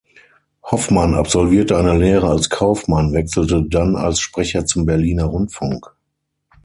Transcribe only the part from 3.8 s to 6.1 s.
als Sprecher zum Berliner Rundfunk.